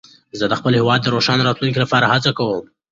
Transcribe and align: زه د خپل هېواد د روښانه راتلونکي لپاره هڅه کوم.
زه 0.39 0.45
د 0.47 0.53
خپل 0.59 0.71
هېواد 0.79 0.99
د 1.03 1.07
روښانه 1.15 1.41
راتلونکي 1.45 1.79
لپاره 1.81 2.11
هڅه 2.13 2.31
کوم. 2.37 2.63